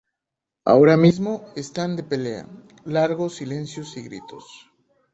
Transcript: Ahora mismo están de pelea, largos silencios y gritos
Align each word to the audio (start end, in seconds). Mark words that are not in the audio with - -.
Ahora 0.65 0.97
mismo 0.97 1.45
están 1.55 1.95
de 1.95 2.01
pelea, 2.01 2.47
largos 2.85 3.35
silencios 3.35 3.95
y 3.97 4.01
gritos 4.01 4.67